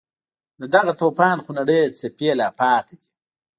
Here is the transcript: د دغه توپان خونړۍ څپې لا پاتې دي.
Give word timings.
د 0.59 0.61
دغه 0.75 0.91
توپان 1.01 1.37
خونړۍ 1.45 1.81
څپې 1.99 2.29
لا 2.39 2.47
پاتې 2.59 2.95
دي. 3.01 3.09